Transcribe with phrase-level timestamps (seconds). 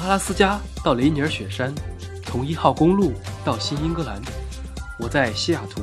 [0.00, 1.74] 阿拉斯加到雷尼尔雪山，
[2.24, 3.12] 从一号公路
[3.44, 4.18] 到新英格兰，
[4.98, 5.82] 我在西雅图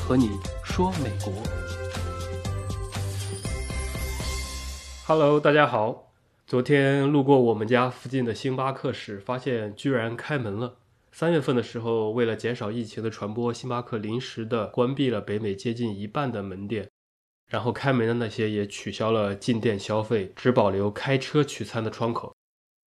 [0.00, 0.30] 和你
[0.64, 1.30] 说美国。
[5.06, 6.10] Hello，大家好。
[6.46, 10.76] 昨天路过我们家附近的星巴克时，发现居然开门了。
[11.12, 16.88] 三月份的时候，为了减少疫情的传播，星巴克临时的关闭了北美接近一半的门店，
[17.50, 22.34] 然后开门的那些也取消了进店消费，只保留开车取餐的窗口。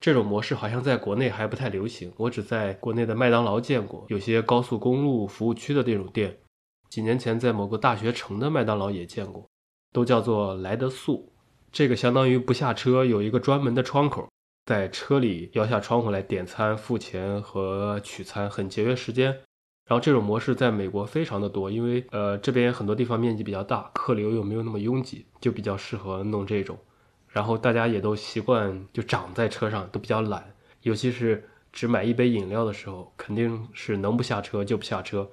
[0.01, 6.35] 这种模式好像在国内还不太流行，我只在国内的麦当劳见过，有些高速公路服务区的那种店。
[6.89, 9.47] 几年前在某个大学城的麦当劳也见过，
[9.93, 11.31] 都叫做来得速。
[11.71, 14.27] 这个相当于不下车，有一个专门的窗口。
[14.65, 19.27] 在车里摇下窗户来点餐、付钱和取餐，很节约时间。
[19.87, 26.77] 然后这种模式在美国非常的多，因为呃这边很多地方面积比较大，客流又没有那么拥挤，就比较适合弄这种。
[27.31, 35.31] 然后大家也都习惯就长在车上，都比较懒，尤其是只买一杯饮料的时候，肯定是能不下车就不下车。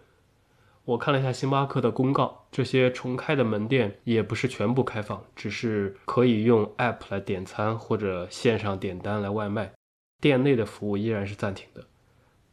[0.84, 9.72] 我看了一下星巴克的公告，这些重开的门店也不是全部开放，只是可以用 App 来点餐或者线上点单来外卖，
[10.22, 11.84] 店内的服务依然是暂停的。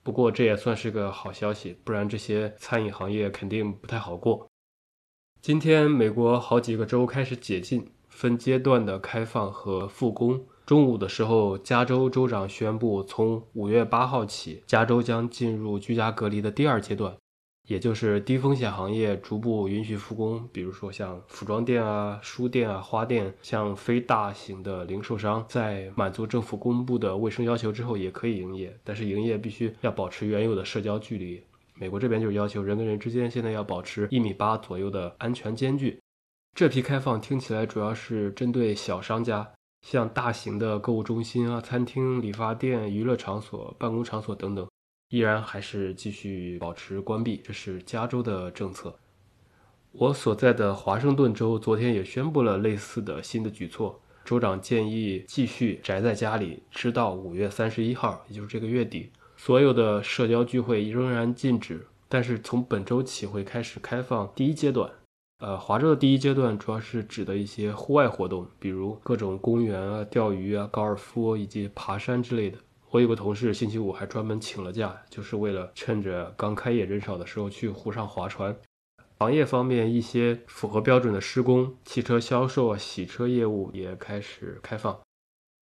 [0.04, 4.50] 不过这也算是个好消息，不然这些餐饮行业肯定不太好过。
[5.42, 10.42] 今天美国好几个州开始解禁，分阶段的开放和复工。
[10.66, 17.14] 中午的时候，加州州长宣布，从五月八号起，加州将进入居家隔离的第二阶段。
[17.68, 31.44] 也就是低风险行业逐步允许复工，比如说像服装店啊、书店啊、花店，像非大型的零售商，在满足政府公布的卫生要求之后，也可以营业，但是营业必须要保持原有的社交距离。
[31.74, 36.00] 美国这边就是要求人跟人之间现在要保持一米八左右的安全间距。
[36.56, 39.46] 这批开放听起来主要是针对小商家，
[39.86, 44.66] 像大型的购物中心啊、餐厅、理发店、娱乐场所、办公场所等等。
[45.10, 48.98] 依然还是继续保持关闭，这是加州的政策。
[49.92, 61.86] 我所在的华盛顿州昨天也宣布了类似的新的举措，州长建议继续宅在家里，直到五月三十一号，也就是这个月底，所有的社交聚会仍然禁止。
[62.08, 64.90] 但是从本周起会开始开放第一阶段。
[65.46, 72.58] 呃，华州的第一阶段主要是指的一些户外活动，比如各种公园啊、钓鱼啊、高尔夫以及爬山之类的。
[72.90, 78.58] 我有个同事，星期五还专门请了假，就是为了趁着刚开业人少的时候去湖上划船。
[79.20, 85.00] 行业方面，一些符合标准的施工、汽车销售、洗车业务也开始开放。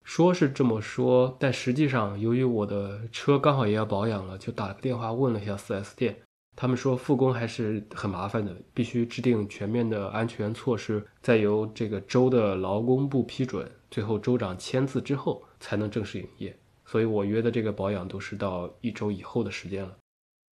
[0.06, 6.22] 说是这么说，但实际上，由于我的车刚好也要保养了，就打了个电话问了一下 4S 店，
[6.56, 16.56] 他们说复工还是很麻烦的，必须制定全面的安全措施，再由这个州的劳工部批准，最后州长签字之后才能正式营业。
[16.86, 19.98] 所以我约的这个保养都是到一周以后的时间了，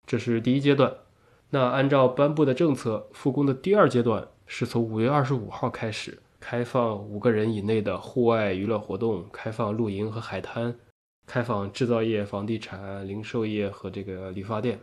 [0.07, 0.91] 这是第一阶段。
[1.51, 10.73] 那按照颁布的政策，复工的第二阶段是从五月二十五号开始，开放五个人以内的户外娱乐活动，开放露营和海滩，
[11.27, 14.79] 开放制造业、房地产、零售业和这个理发店。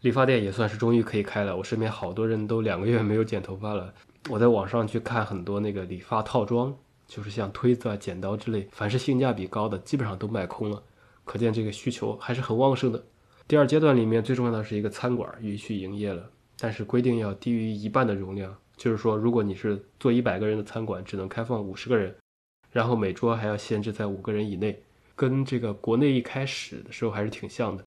[0.00, 3.92] 理发店也算是终于可以开了，我身边好多人都两个月没有剪头发了。
[4.28, 6.76] 我在网上去看很多那个理发套装。
[7.08, 10.82] 就是像推子啊、剪刀之类，凡是性价比高的，基本上都卖空了，
[11.24, 13.02] 可见这个需求还是很旺盛的。
[13.46, 22.14] 第二阶段里面最重要的是一个餐馆允许营业了，但是规定要低于一半的容量，就是说，如果你是做一百个人的餐馆，只能开放五十个人，
[22.70, 24.78] 然后每桌还要限制在五个人以内，
[25.16, 27.82] 跟这个国内一开始的时候还是挺像的。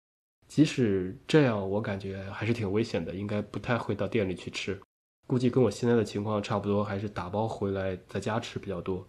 [0.52, 4.78] 即使这样，我感觉还是挺危险的，应该不太会到店里去吃，
[5.26, 9.08] 估计跟我现在的情况差不多，还是打包回来在家吃比较多。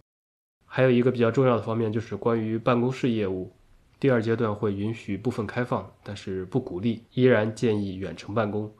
[0.63, 3.51] 还有一个比较重要的方面就是关于办公室业务，
[3.99, 8.73] 第二阶段会允许部分开放，但是不鼓励，依然建议远程办公。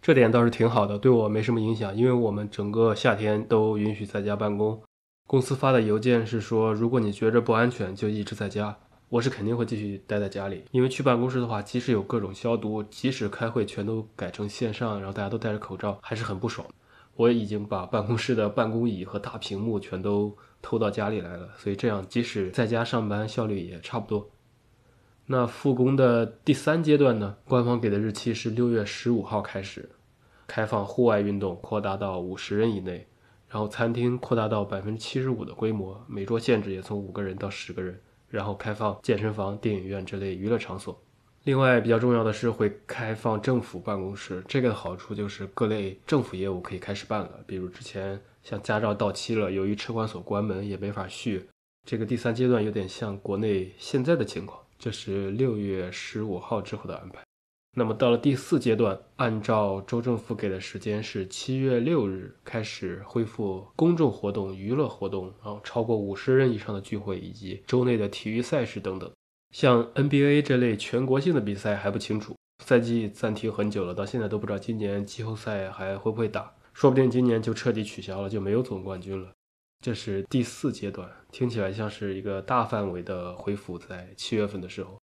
[0.00, 4.80] 这点倒是挺好的，对我没什么影响，因为我们整个夏天都允许在家办公。
[5.26, 8.78] 公司发的邮件是说，如果你觉着不安全，就一直在家。
[9.12, 16.66] 我是肯定会继续待在家里，因为去办公室的话，即使有各种消毒，即使开会全都改成线上，然后大家都戴着口罩，还是很不爽。
[17.16, 20.34] 我已经把办公室的办公椅和大屏幕全都。
[20.64, 24.30] 偷到家里来了，所以这样即使在家上班效率也差不多。
[25.26, 27.36] 那复工的第三阶段呢？
[27.48, 29.90] 官方给的日期是六月十五号开始，
[30.46, 33.08] 开放户外运动扩大到五十人以内，
[33.48, 38.00] 然后餐厅扩大到百分之七十五的规模，每桌限制也从五个人到十个人，
[38.32, 41.00] 然后开放健身房、电影院这类娱乐场所。
[41.44, 48.20] 另外比较重要的是会开放政府办公室，这个的好处就是各类政府业务可以开始办了，比如之前。
[48.44, 51.48] 像驾照到期了，由于车管所关门也没法续，
[51.86, 57.22] 这个第三阶段有点像国内现在的情况，这是六月十五号之后的安排。
[57.74, 69.10] 那么到了第四阶段，按照州政府给的时间是七月六日开始恢复公众活动、娱乐活动，然后超过五十人以上的聚会以及州内的体育赛事等等。
[69.52, 79.30] 像 NBA 这类全国性的比赛还不清楚，赛季暂停很久了，到现在都不知道今年季后赛还会不会打，说不定今年就彻底取消了，就没有总冠军了。
[79.82, 85.01] 这是第四阶段，听起来像是一个大范围的恢复，在七月份的时候。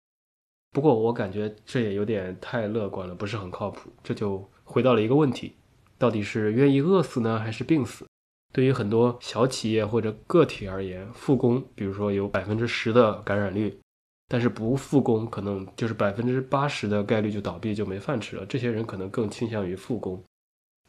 [0.72, 3.90] 不过我感觉这也有点太乐观了，不是很靠谱。
[4.04, 5.54] 这就回到了一个问题：
[5.98, 8.06] 到底是愿意饿死呢，还是病死？
[8.54, 13.80] 对于很多小企业或者个体而言，复工，比如说有百分之十的感染率，
[14.28, 18.46] 但是不复工，可能就是百分之八十的概率就倒闭，就没饭吃了。
[18.46, 20.24] 这些人可能更倾向于复工。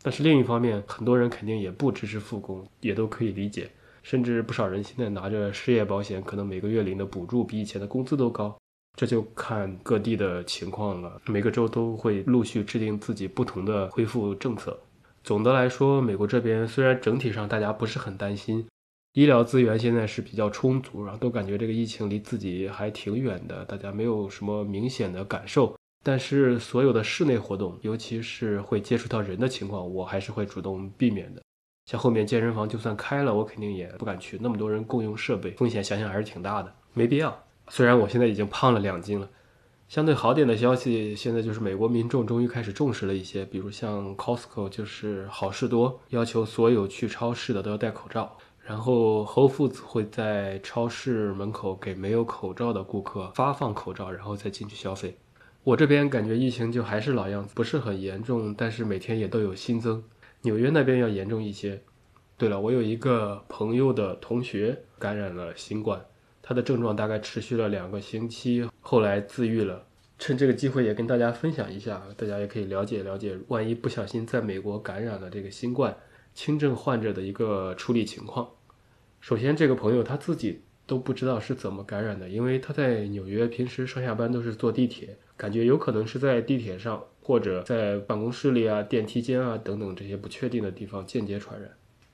[0.03, 3.71] 但是另一方面，很多人肯定也不支持复工，也都可以理解。
[4.03, 8.57] 甚至不少人现在拿着失业保险，可能每个月领的补助比以前的工资都高。
[8.97, 14.79] 这就看各地的情况了，每个州都会陆续制定自己不同的恢复政策。
[15.25, 18.67] 总的来说，美国这边虽然整体上大家不是很担心，
[19.15, 25.75] 医疗资源现在是比较充足，然后都感觉这个疫情离自己还挺远的，大家没有什么明显的感受。
[26.03, 31.43] 但是所有的室内活动，尤其是会接触到人的情况，我还是会主动避免的。
[31.85, 37.39] 像后面健身房就算开了，我肯定也不敢去，那么多人共用设备，风险想想还是挺大的，没必要。
[37.71, 39.31] 虽然我现在已经胖了两斤了，
[39.89, 55.17] 相对好点的消息，现在就是美国民众终于开始重视了一些，比如像 Costco 就是好事多，要求所有去超市的都要戴口罩，然后 Whole Foods 会在超市门口给没有口罩的顾客发放口罩，然后再进去消费。
[55.63, 60.03] 我这边感觉疫情就还是老样子，不是很严重，但是每天也都有新增。
[60.43, 61.81] 纽约那边要严重一些。
[62.37, 66.01] 对了，我有一个朋友的同学感染了新冠。
[66.51, 69.87] 他的症状大概持续了两个星期，后来自愈了。
[70.19, 75.97] 趁这个机会也跟大家分享一下，大家也可以了解了解，万一不小心在美国感染了这个新冠，
[76.35, 78.51] 轻症患者的一个处理情况。
[79.21, 91.71] 首先，这个朋友他自己都不知道是怎么感染的，因为他在纽约平时上下班都是坐地铁，感觉有可能是在地铁上或者在办公室里啊、电梯间啊等等这些不确定的地方间接传染，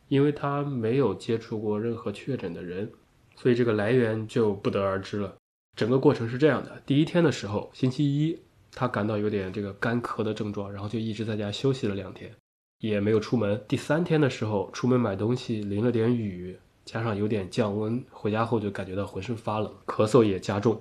[0.09, 2.93] 因为他没有接触过任何确诊的人。
[3.37, 5.37] 所以这个来源就不得而知了。
[5.77, 8.39] 整个过程是这样的：第一天的时候，星期一，
[8.73, 12.35] 他感到有点这个干咳的症状，然后就一直在家休息了两天，
[12.79, 13.63] 也没有出门。
[13.69, 20.81] 第三天的时候，出门买东西淋了点雨，加上有点降温，回家后就感觉到浑身发冷，咳嗽也加重。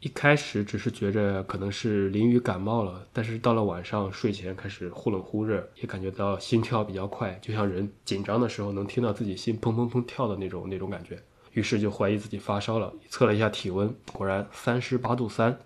[0.00, 11.18] 一开始只是觉着可能是淋雨感冒了，但是到了晚上睡前开始忽冷忽热，也感觉到心跳比较快，就像人紧张的时候能听到自己心砰砰砰跳的那种那种感觉。
[11.56, 15.58] 于是就怀疑自己发烧了，测了一下体温，果然三十八度三。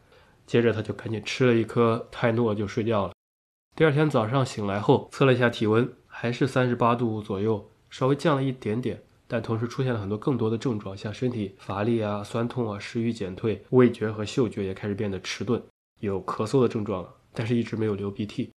[0.47, 3.13] 接着他就赶紧吃了一颗泰诺就睡觉了。
[3.75, 15.61] 第二天早上醒来后测了一下体温，还是三十八度左右，稍微降了一点点，但同时出现了很多更多的症状，像身体乏力啊、酸痛啊、食欲减退、味觉和嗅觉也开始变得迟钝，
[15.99, 18.53] 有咳嗽的症状了，但是一直没有流鼻涕。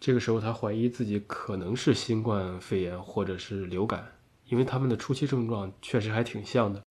[0.00, 4.04] 这个时候他怀疑自己可能是新冠肺炎或者是流感。
[4.52, 6.82] 因为他们的初期症状确实还挺像的，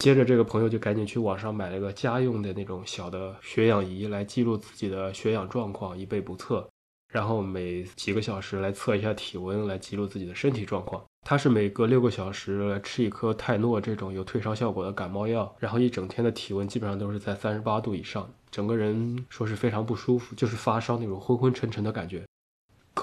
[0.00, 6.68] 接着这个朋友就赶紧去网上买了个家用的那种小的血氧仪来记录自己的血氧状况，以备不测。
[7.12, 11.00] 然后每几个小时来测一下体温，来记录自己的身体状况。
[11.24, 22.24] 他是每隔六个小时来吃一颗泰诺这种有退烧效果的感冒药，然后一整天的体温基本上都是在三十八度以上，整个人说是非常不舒服，就是发烧那种昏昏沉沉的感觉。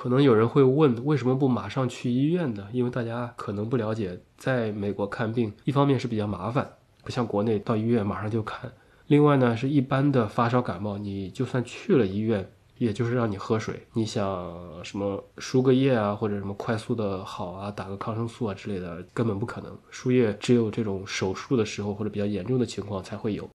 [0.02, 2.68] 可能有人会问，为什么不马上去医院呢？
[2.74, 6.68] 因为大家可能不了解，在美国看病，一方面是比较麻烦，
[7.04, 8.68] 不像国内到医院马上就看；
[9.06, 13.80] 另外呢，是一般的发烧感冒，你就算去了医院，也就是让你喝水。
[13.94, 19.72] 你想什么输个液啊，或者什么快速的好啊，打个抗生素啊之类的，根本不可能。
[19.92, 23.48] 输液只有这种手术的时候或者比较严重的情况才会有。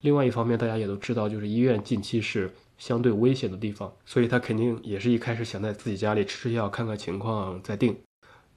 [0.00, 2.50] 另外一方面，大家也都知道，就是医院近期是。
[2.78, 7.96] 相对危险的地方，所以他肯定也是一开始想在自己家里吃吃药，看看情况再定。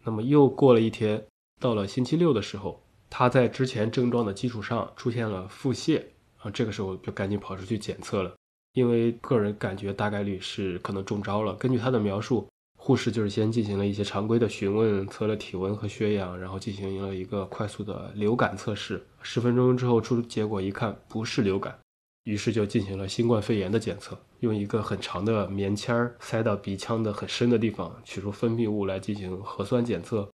[0.04, 1.26] 那么又过了一天，
[1.60, 2.80] 到了星期六的时候，
[3.10, 6.04] 他在之前症状的基础上出现了腹泻
[6.38, 8.32] 啊，这个时候就赶紧跑出去检测了，
[8.74, 11.56] 因为个人感觉大概率是可能中招了。
[11.56, 12.48] 根据他的描述，
[12.84, 19.06] 护士就是先进行了一些常规的询问，测了体温和血氧，然后进行了一个快速的流感测试。
[19.22, 21.78] 十分钟之后出结果一看，不是流感。
[22.24, 30.28] 于是就进行了新冠肺炎的检测，用一个很长的棉签儿塞到鼻腔的很深的地方，取出分泌物来进行核酸检测。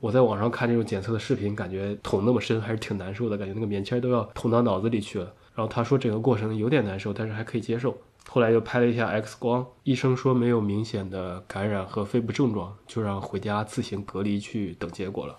[0.00, 5.34] 我在网上看这种检测的视频，感觉捅那么深还是挺难受的，感觉那个棉签都要捅到脑子里去了。
[5.52, 7.98] 然后他说整个过程有点难受，但是还可以接受。
[8.30, 15.38] 后来又拍了一下 X 光，医生说没有明显的感染和肺部症状，就让回家自行隔离去等结果了。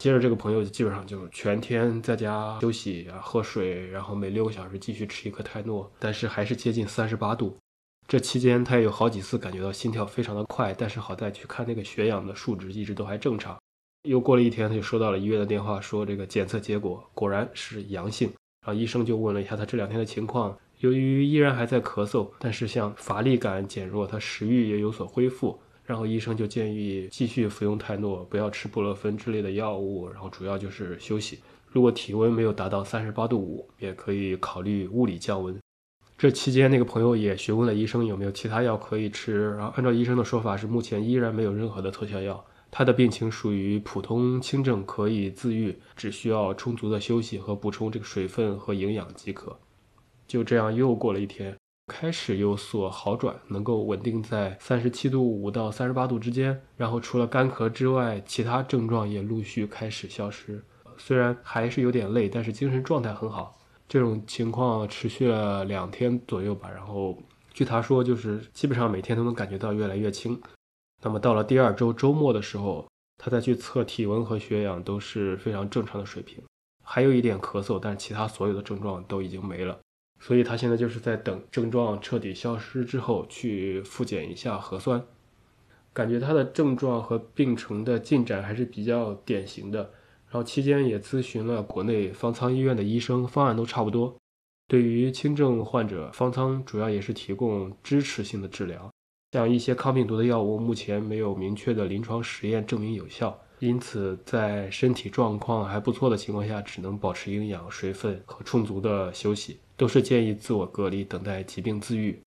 [0.00, 7.56] 接着这个朋友基本上就全天在家休息啊，喝水，然后每六个小时继续吃一颗泰诺，但是还是接近三十八度。
[8.08, 13.56] 这期间他也有好几次感觉到心跳非常的快，但是好在去看那个血氧的数值一直都还正常。
[14.02, 18.28] 又过了一天，他就收到了医院的电话，说这个检测结果果然是阳性。
[18.66, 25.58] 然后医生就问了一下他这两天的情况，由于依然还在咳嗽，但是像乏力感减弱，他食欲也有所恢复。
[25.82, 31.40] 然后医生就建议继续服用泰诺，不要吃布洛芬之类的药物，然后主要就是休息。
[31.70, 35.58] 如果体温没有达到三十八度五，也可以考虑物理降温。
[36.18, 42.44] 这期间，那个朋友也询问了医生有没有其他药可以吃，然后按照医生的说法是目前依然没有任何的特效药。
[42.70, 49.58] 他的病情属于普通轻症，可以自愈，只需要充足的休息和补充这个水分和营养即可。
[50.26, 56.60] 就这样又过了一天，开始有所好转，能够稳定在三十七度五到三十八度之间。
[56.76, 60.62] 然后除了干咳之外，其他症状也陆续开始消失。
[60.96, 63.58] 虽然还是有点累，但是精神状态很好。
[63.86, 66.70] 这种情况持续了两天左右吧。
[66.70, 67.18] 然后
[67.52, 70.40] 据他说，就是基本上每天都能感觉到越来越轻。
[71.02, 72.88] 那么到了第二周周末的时候，
[73.18, 76.42] 他再去测体温和血氧都是非常正常的水平，
[76.82, 79.78] 还有一点咳嗽，但是其他所有的症状都已经没了。
[80.26, 85.04] 所以他现在就是在等症状彻底消失之后去复检一下核酸。
[85.92, 89.80] 感觉他的症状和病程的进展还是比较典型的。
[90.30, 94.16] 然后期间也咨询了国内方舱医院的医生，方案都差不多。
[94.66, 98.90] 对于轻症患者，方舱主要也是提供支持性的治疗。
[99.32, 112.20] 像一些抗病毒的药物，目前没有明确的临床实验证明有效，因此在身体状况还不错的情况下，只能保持营养、水分和充足的休息，都是建议自我隔离，等待疾病自愈。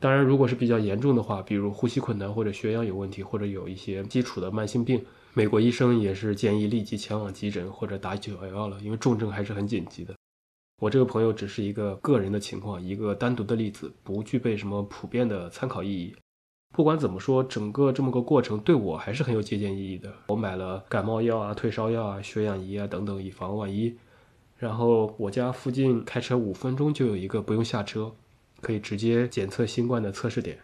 [0.00, 10.14] 当然，如果是比较严重的话，比如呼吸困难或者血氧有问题，或者有一些基础的慢性病，美国医生也是建议立即前往急诊或者打九幺幺了，因为重症还是很紧急的。
[10.82, 16.14] 我这个朋友只是一个个人的情况，一个单独的例子，不具备什么普遍的参考意义。
[16.74, 20.12] 不管怎么说，整个这么个过程对我还是很有借鉴意义的。
[20.26, 23.96] 我买了感冒药啊、退烧药啊、血氧仪啊等等，以防万一。
[24.58, 28.10] 然后我家附近开车五分钟就有一个不用下车，
[28.62, 30.58] 可以直接检测新冠的测试点。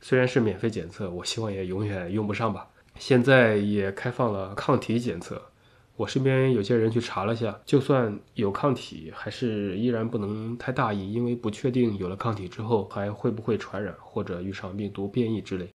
[0.00, 2.68] 虽然是免费检测，我希望也永远用不上吧。
[2.98, 5.42] 现在也开放了抗体检测。
[5.96, 15.68] 我身边有些人去查了下，就算有抗体，还是依然不能太大意，因为不确定有了抗体之后还会不会传染，或者遇上病毒变异之类，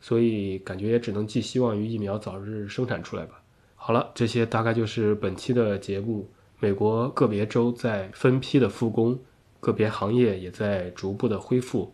[0.00, 3.42] 所以感觉也只能寄希望于疫苗早日生产出来吧。
[3.74, 6.28] 好了，这些大概就是本期的节目。
[6.62, 9.18] 美国个别州在分批的复工，
[9.58, 11.92] 个别行业也在逐步的恢复，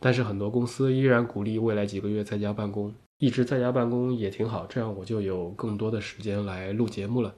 [0.00, 2.94] 但是很多公司依然鼓励未来几个月在家办公。
[3.18, 7.34] 一直在家办公也挺好，这样我就有更多的时间来录节目了。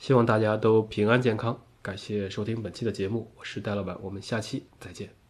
[0.00, 5.21] 希望大家都平安健康，感谢收听本期的节目，我是戴老板，我们下期再见。